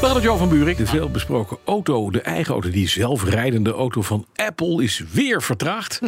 [0.00, 0.76] Hadden Jo van Buurik.
[0.76, 6.00] De veelbesproken auto, de eigen auto, die zelfrijdende auto van Apple is weer vertraagd.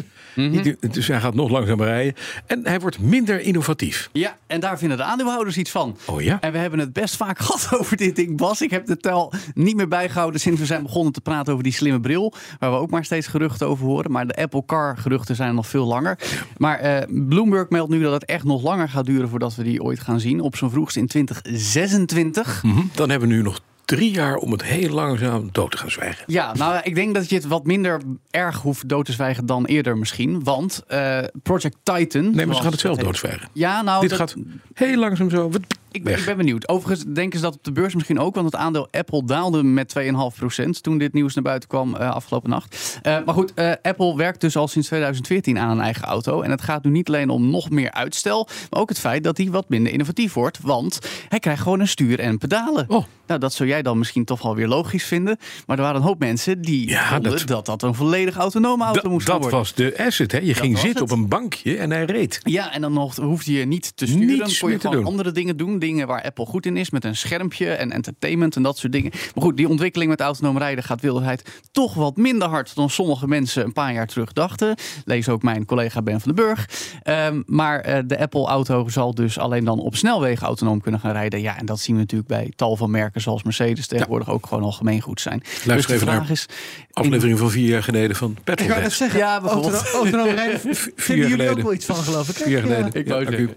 [0.90, 2.14] Dus hij gaat nog langzamer rijden.
[2.46, 4.08] En hij wordt minder innovatief.
[4.12, 5.96] Ja, en daar vinden de aandeelhouders iets van.
[6.06, 6.40] Oh ja?
[6.40, 8.62] En we hebben het best vaak gehad over dit ding, Bas.
[8.62, 11.72] Ik heb de tel niet meer bijgehouden sinds we zijn begonnen te praten over die
[11.72, 12.32] slimme bril.
[12.58, 14.10] Waar we ook maar steeds geruchten over horen.
[14.10, 16.18] Maar de Apple Car geruchten zijn nog veel langer.
[16.56, 19.82] Maar eh, Bloomberg meldt nu dat het echt nog langer gaat duren voordat we die
[19.82, 20.40] ooit gaan zien.
[20.40, 22.62] Op zijn vroegst in 2026.
[22.62, 22.80] Mhm.
[22.94, 23.60] Dan hebben we nu nog
[23.96, 26.24] drie jaar om het heel langzaam dood te gaan zwijgen.
[26.26, 29.64] Ja, nou, ik denk dat je het wat minder erg hoeft dood te zwijgen dan
[29.64, 30.44] eerder misschien.
[30.44, 32.34] Want eh, Project Titan...
[32.34, 33.48] Nee, maar ze gaat het zelf doodzwijgen.
[33.52, 34.00] Ja, nou...
[34.00, 34.36] Dit dat- gaat
[34.74, 35.50] heel langzaam zo.
[35.92, 36.20] Ik ben, weg.
[36.20, 36.68] ik ben benieuwd.
[36.68, 38.34] Overigens denken ze dat op de beurs misschien ook.
[38.34, 42.50] Want het aandeel Apple daalde met 2,5% toen dit nieuws naar buiten kwam eh, afgelopen
[42.50, 42.98] nacht.
[43.02, 46.42] Eh, maar goed, eh, Apple werkt dus al sinds 2014 aan een eigen auto.
[46.42, 48.48] En het gaat nu niet alleen om nog meer uitstel.
[48.70, 50.58] Maar ook het feit dat hij wat minder innovatief wordt.
[50.62, 52.84] Want hij krijgt gewoon een stuur en pedalen.
[52.88, 53.04] Oh.
[53.26, 55.36] Nou, dat zou jij dan misschien toch wel weer logisch vinden.
[55.66, 57.66] Maar er waren een hoop mensen die Ja, vonden dat- dat...
[57.66, 59.58] dat een volledig autonome auto Dat, moest dat worden.
[59.58, 60.32] was de asset.
[60.32, 60.38] Hè?
[60.38, 61.12] Je ging zitten het.
[61.12, 62.40] op een bankje en hij reed.
[62.42, 64.26] Ja, en dan hoefde je niet te sturen.
[64.26, 65.04] Niets Dan kon je gewoon doen.
[65.04, 65.78] andere dingen doen.
[65.80, 66.90] Dingen waar Apple goed in is.
[66.90, 69.10] Met een schermpje en entertainment en dat soort dingen.
[69.34, 73.26] Maar goed, die ontwikkeling met autonoom rijden gaat wereldwijd toch wat minder hard dan sommige
[73.28, 74.74] mensen een paar jaar terug dachten.
[75.04, 76.68] Lees ook mijn collega Ben van den Burg.
[77.02, 81.40] Ehm, maar eh, de Apple-auto zal dus alleen dan op snelwegen autonoom kunnen gaan rijden.
[81.40, 84.64] Ja, en dat zien we natuurlijk bij tal van merken zoals Mercedes tegenwoordig ook gewoon
[84.64, 85.42] al gemeengoed zijn.
[85.76, 86.46] dus de even vraag naar is...
[86.92, 88.92] Aflevering van vier jaar geleden van Ik Petrolhead.
[88.92, 89.72] zeggen, Ja, bijvoorbeeld.
[89.74, 91.64] autono- autonoom rijden jaar vinden jullie ook geleden.
[91.64, 92.36] wel iets van, geloof ik.
[92.36, 92.74] Vier jaar Ja.
[92.74, 93.00] geleden.
[93.00, 93.06] Ik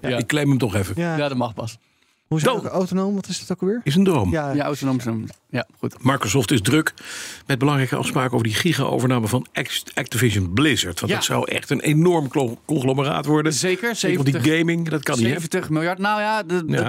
[0.02, 0.18] Ja.
[0.18, 0.94] Ik claim hem toch even.
[0.98, 1.18] Ja.
[1.18, 1.78] Ja, dat mag pas.
[2.34, 2.66] Hoe is het Dood.
[2.72, 3.16] ook autonoom?
[3.16, 3.82] Wat is het ook alweer?
[3.84, 4.32] Is een droom.
[4.32, 4.96] Ja, Ja, autonoom.
[5.00, 5.26] autonoom.
[5.50, 6.04] Ja, goed.
[6.04, 6.94] Microsoft is druk
[7.48, 11.00] met belangrijke afspraken over die giga-overname van Act- Activision Blizzard.
[11.00, 11.18] Want Ja.
[11.18, 12.28] dat zou echt een enorm
[12.66, 13.54] conglomeraat worden.
[13.54, 15.26] Zeker, Zeker want die 70 gaming, dat kan niet.
[15.26, 15.32] hè?
[15.32, 15.98] 70 miljard.
[15.98, 16.44] Nou ja,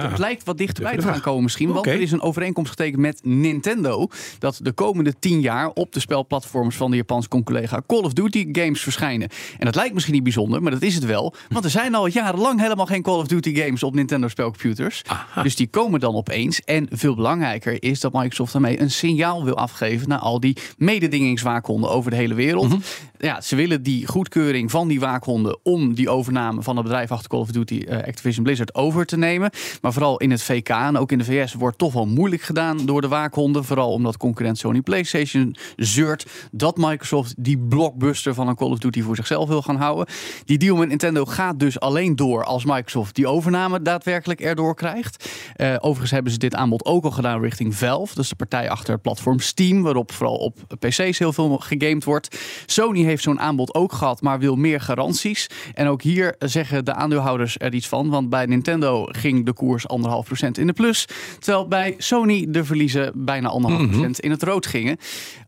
[0.09, 1.71] het lijkt wat dichterbij te gaan komen misschien.
[1.73, 4.07] Want er is een overeenkomst getekend met Nintendo.
[4.39, 8.47] Dat de komende 10 jaar op de spelplatforms van de Japanse collega Call of Duty
[8.51, 9.29] games verschijnen.
[9.57, 11.33] En dat lijkt misschien niet bijzonder, maar dat is het wel.
[11.49, 15.01] Want er zijn al jarenlang helemaal geen Call of Duty games op Nintendo spelcomputers.
[15.07, 15.34] Aha.
[15.43, 16.61] Dus die komen dan opeens.
[16.61, 21.89] En veel belangrijker is dat Microsoft daarmee een signaal wil afgeven naar al die mededingingswaakhonden
[21.89, 22.69] over de hele wereld.
[22.69, 22.79] Mhm.
[23.17, 27.29] Ja, ze willen die goedkeuring van die waakhonden om die overname van het bedrijf achter
[27.29, 29.49] Call of Duty eh, Activision Blizzard over te nemen.
[29.81, 32.85] Maar vooral in het VK en ook in de VS wordt toch wel moeilijk gedaan
[32.85, 33.63] door de waakhonden.
[33.63, 39.01] Vooral omdat concurrent Sony PlayStation zeurt dat Microsoft die blockbuster van een Call of Duty
[39.01, 40.05] voor zichzelf wil gaan houden.
[40.45, 45.24] Die deal met Nintendo gaat dus alleen door als Microsoft die overname daadwerkelijk erdoor krijgt.
[45.55, 48.19] Eh, overigens hebben ze dit aanbod ook al gedaan richting Valve.
[48.19, 52.37] Is de partij achter het platform Steam, waarop vooral op PC's heel veel gegamed wordt.
[52.65, 55.49] Sony heeft zo'n aanbod ook gehad, maar wil meer garanties.
[55.73, 58.09] En ook hier zeggen de aandeelhouders er iets van.
[58.09, 61.07] Want bij Nintendo ging de koers anderhalf procent in de plus.
[61.39, 64.97] Terwijl bij Sony de verliezen bijna anderhalf procent in het rood gingen.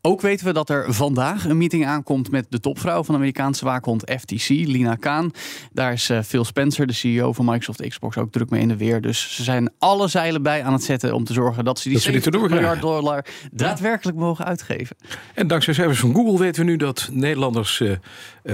[0.01, 3.65] Ook weten we dat er vandaag een meeting aankomt met de topvrouw van de Amerikaanse
[3.65, 5.31] waakhond FTC, Lina Kaan.
[5.71, 8.77] Daar is eh, Phil Spencer, de CEO van Microsoft Xbox, ook druk mee in de
[8.77, 9.01] weer.
[9.01, 11.93] Dus ze zijn alle zeilen bij aan het zetten om te zorgen dat ze die
[11.93, 13.01] Dat ze dit 70 erdoor miljard krijgen.
[13.01, 14.95] dollar daadwerkelijk mogen uitgeven.
[15.33, 17.97] En dankzij cijfers van Google weten we nu dat Nederlanders, eh, eh,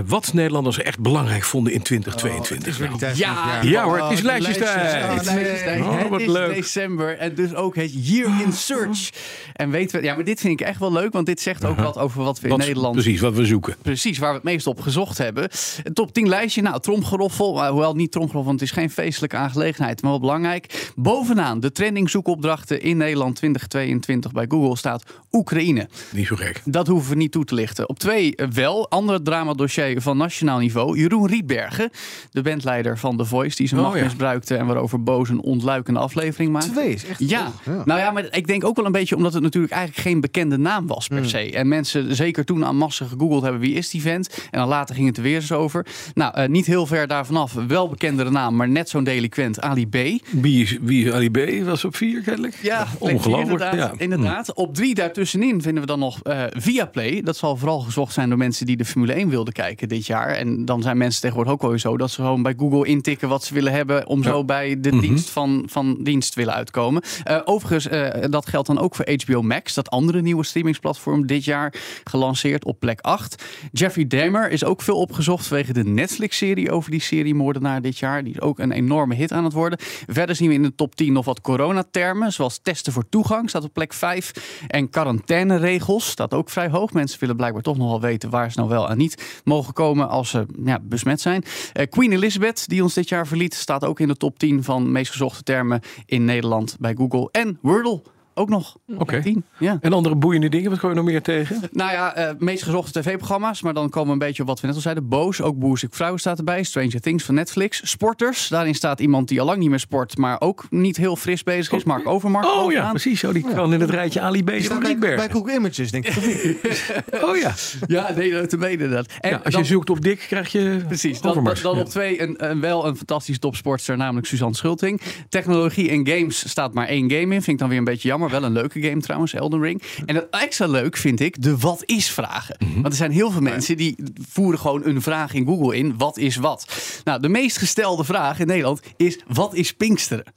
[0.05, 2.79] wat Nederlanders echt belangrijk vonden in 2022.
[2.79, 5.81] Nou, Ja, Ja hoor, het is lijstjestijd.
[5.81, 6.53] Oh, Het wat is leuk.
[6.55, 9.09] december en dus ook het Year in Search.
[9.53, 11.77] En weten we, ja, maar dit vind ik echt wel leuk, want dit zegt ook
[11.79, 13.75] wat over wat we in Wat- Nederland Precies, wat we zoeken.
[13.81, 15.49] Precies, waar we het meest op gezocht hebben.
[15.83, 17.53] Een top 10 lijstje, nou, tromgeroffel.
[17.53, 20.91] maar Hoewel niet tromgeroffel, want het is geen feestelijke aangelegenheid, maar wel belangrijk.
[20.95, 25.87] Bovenaan de trending zoekopdrachten in Nederland 2022 bij Google staat Oekraïne.
[26.11, 26.61] Niet zo gek.
[26.65, 27.89] Dat hoeven we niet toe te lichten.
[27.89, 30.97] Op twee eh, wel, andere dramadossier van nationaal niveau.
[30.99, 31.89] Jeroen Rietbergen,
[32.31, 34.03] de bandleider van The Voice, die zijn Oh, macht ja.
[34.03, 36.71] misbruikte en waarover Boos een ontluikende aflevering maakt.
[36.71, 37.51] Twee is echt Ja.
[37.63, 37.85] goed.
[37.85, 40.57] nou ja, maar ik denk ook wel een beetje omdat het natuurlijk eigenlijk geen bekende
[40.57, 41.51] naam was per se.
[41.51, 44.29] En mensen zeker toen aan massa gegoogeld hebben wie is die vent.
[44.51, 45.85] En dan later ging het er weer eens over.
[46.13, 49.87] Nou, eh, niet heel ver daarvan af, wel bekendere naam, maar net zo'n delinquent, Ali
[49.87, 49.95] B.
[50.31, 51.65] Wie is, wie Ali B?
[51.65, 52.59] Was op vier kennelijk.
[52.61, 53.51] Ja, ongelooflijk.
[53.51, 53.93] Inderdaad, Ja.
[53.97, 54.53] inderdaad.
[54.53, 57.21] Op drie daartussenin vinden we dan nog eh Viaplay.
[57.21, 60.27] Dat zal vooral gezocht zijn door mensen die de Formule 1 wilden kijken dit jaar.
[60.29, 63.43] En dan zijn mensen tegenwoordig ook wel zo dat ze gewoon bij Google intikken wat
[63.43, 67.01] ze willen hebben om zo bij de dienst van, van dienst willen uitkomen.
[67.23, 71.45] Eh, overigens, eh, dat geldt dan ook voor HBO Max, dat andere nieuwe streamingsplatform dit
[71.45, 73.43] jaar gelanceerd op plek 8.
[73.71, 78.23] Jeffrey Dahmer is ook veel opgezocht vanwege de Netflix-serie over die seriemoordenaar dit jaar.
[78.23, 79.79] Die is ook een enorme hit aan het worden.
[80.07, 83.63] Verder zien we in de top 10 nog wat coronatermen, zoals testen voor toegang, staat
[83.63, 84.65] op plek 5.
[84.67, 86.93] En quarantaineregels, staat ook vrij hoog.
[86.93, 90.09] Mensen willen blijkbaar toch nog wel weten waar ze nou wel en niet mogen komen
[90.09, 91.43] als ze ja, besmet zijn.
[91.73, 94.91] Eh, Queen Elizabeth, die ons dit jaar verliet, staat ook in de top 10 van
[94.91, 97.29] meest gezochte termen in Nederland bij Google.
[97.31, 98.01] En Wordle.
[98.33, 98.77] Ook nog.
[98.87, 99.05] Oké.
[99.05, 99.43] plek 10.
[99.59, 99.77] Ja.
[99.81, 101.61] En andere boeiende dingen, wat kom je nog meer tegen?
[101.71, 103.61] Nou ja, eh, meest gezochte tv-programma's.
[103.61, 105.07] Maar dan komen we een beetje op wat we net al zeiden.
[105.07, 106.63] Boos, ook Boers ik Vrouwen staat erbij.
[106.63, 107.89] Stranger Things van Netflix.
[107.89, 110.17] Sporters, daarin staat iemand die al lang niet meer sport.
[110.17, 111.83] Maar ook niet heel fris bezig is.
[111.83, 112.47] Mark Overmars.
[112.47, 113.19] Oh ja, precies.
[113.19, 114.45] Zo, die kan in het rijtje Ali B.
[114.45, 116.11] Bij, bij Google Images, denk ik.
[117.23, 117.53] Oh ja.
[117.87, 119.05] Ja, nee, te mede dat.
[119.19, 119.41] En ja.
[119.43, 121.61] Als dan- je zoekt op dik, krijg je Precies, dan, Overmars.
[121.61, 121.81] dan Ja.
[121.81, 125.01] op twee een, een, wel een fantastische topsportster, namelijk Suzanne Schulting.
[125.29, 127.27] Technologie en games staat maar één game in.
[127.41, 128.22] Vind ik dan weer een beetje jammer.
[128.29, 129.81] Wel een leuke game trouwens, Elden Ring.
[130.05, 132.55] En het extra leuk vind ik de wat is vragen.
[132.59, 132.73] Mhm.
[132.73, 133.95] Want er zijn heel veel mensen die
[134.29, 135.97] voeren gewoon een vraag in Google in.
[135.97, 136.65] Wat is wat?
[137.03, 140.33] Nou, de meest gestelde vraag in Nederland is wat is Pinksteren?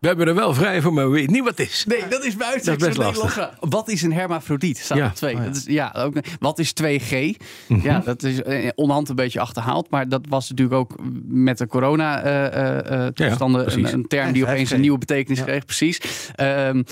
[0.00, 1.84] We hebben er wel vrij voor, maar we weten niet wat het is.
[1.88, 2.78] Nee, dat is buiten.
[2.78, 3.50] Dat is best lastig.
[3.60, 4.78] Wat is een hermafrodiet?
[4.78, 5.06] Staat Ja.
[5.06, 5.34] op twee.
[5.34, 5.46] Oh, ja.
[5.46, 7.36] Dat is, ja, ook, wat is 2G?
[7.68, 7.86] Mhm.
[7.86, 9.90] Ja, dat is eh, onderhand een beetje achterhaald.
[9.90, 10.94] Maar dat was natuurlijk ook
[11.26, 13.92] met de corona-toestanden precies.
[13.92, 14.74] een, een term die opeens 5G.
[14.74, 15.44] een nieuwe betekenis Ja.
[15.44, 15.64] kreeg.
[15.64, 16.00] Precies.
[16.34, 16.82] Ehm,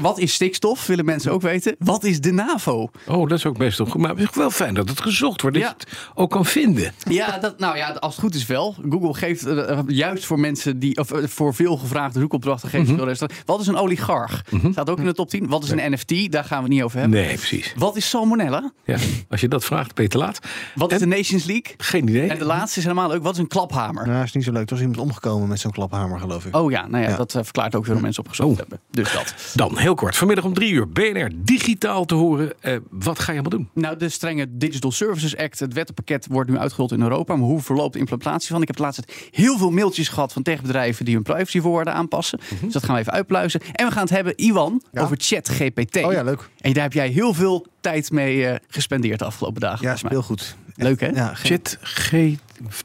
[0.00, 0.86] wat is stikstof?
[0.86, 1.76] Willen mensen ook weten.
[1.78, 2.90] Wat is de NAVO?
[3.06, 4.00] Oh, dat is ook best wel goed.
[4.00, 5.56] Maar het is wel fijn dat het gezocht wordt.
[5.56, 5.74] Dat Ja.
[5.78, 6.92] je het ook kan vinden.
[7.08, 8.74] Ja, dat, nou ja, als het goed is wel.
[8.88, 13.36] Google geeft eh, juist voor mensen die, of eh, voor veel gevraagde zoekopdrachten, veel resultaten.
[13.46, 14.42] Wat is een oligarch?
[14.70, 15.48] Staat ook in de top 10.
[15.48, 16.32] Wat is een NFT?
[16.32, 17.18] Daar gaan we het niet over hebben.
[17.20, 17.74] Nee, precies.
[17.76, 18.72] Wat is salmonella?
[18.84, 18.96] Ja.
[19.30, 20.38] Als je dat vraagt, ben je te laat.
[20.74, 21.74] Wat is de Nations League?
[21.76, 22.28] Geen idee.
[22.30, 23.22] En de laatste is helemaal leuk.
[23.22, 24.06] Wat is een klaphamer?
[24.06, 24.62] Nou, is niet zo leuk.
[24.64, 26.56] Er was iemand omgekomen met zo'n klaphamer, geloof ik.
[26.56, 27.16] Oh ja, nou ja, Ja.
[27.16, 28.58] dat eh, verklaart ook waarom mensen opgezocht Oh.
[28.58, 28.80] hebben.
[28.90, 29.34] Dus dat.
[29.54, 30.16] Dan heel kort.
[30.16, 32.52] Vanmiddag om drie uur BNR digitaal te horen.
[32.60, 33.68] Eh, wat ga je allemaal doen?
[33.82, 37.36] Nou, de strenge Digital Services Act, het wettenpakket, wordt nu uitgerold in Europa.
[37.36, 38.62] Maar hoe verloopt de implementatie van?
[38.62, 42.37] Ik heb laatst heel veel mailtjes gehad van techbedrijven die hun privacyvoorwaarden aanpassen.
[42.60, 43.60] Dus dat gaan we even uitpluizen.
[43.72, 45.02] En we gaan het hebben, Iwan, Ja.
[45.02, 46.04] over ChatGPT.
[46.04, 46.48] Oh ja, leuk.
[46.60, 49.86] En daar heb jij heel veel tijd mee eh, gespendeerd de afgelopen dagen.
[49.86, 50.56] Ja, speelgoed.
[50.78, 51.06] Leuk, hè?
[51.06, 52.12] Ja, Chat G.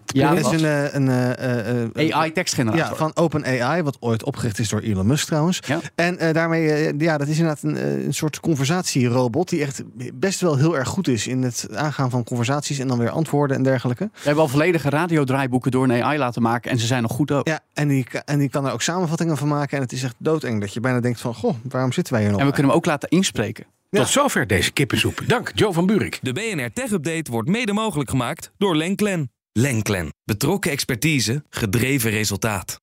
[0.06, 0.54] Ja, Het is wat?
[0.54, 2.90] een, eh, een eh, eh, AI-tekstgenerator.
[2.90, 5.60] Ja, van OpenAI, wat ooit opgericht is door Elon Musk trouwens.
[5.66, 5.80] Ja.
[5.96, 10.58] En eh, daarmee, ja, dat is inderdaad een, een soort conversatierobot die echt best wel
[10.58, 14.04] heel erg goed is in het aangaan van conversaties en dan weer antwoorden en dergelijke.
[14.14, 17.32] We hebben al volledige radiodraaiboeken door een AI laten maken en ze zijn nog goed
[17.32, 17.48] ook.
[17.48, 20.16] Ja, en die, en die kan er ook samenvattingen van maken en het is echt
[20.18, 22.40] doodeng dat je bijna denkt van, goh, waarom zitten wij hier nog?
[22.40, 23.66] En we kunnen hem ook laten inspreken.
[23.94, 24.00] Ja.
[24.00, 25.22] Tot zover deze kippensoep.
[25.28, 26.20] Dank, Joe van Buurik.
[26.22, 29.32] De BNR Tech Update wordt mede mogelijk gemaakt door Lenklen.
[29.52, 30.14] Lenklen.
[30.24, 32.83] Betrokken expertise, gedreven resultaat.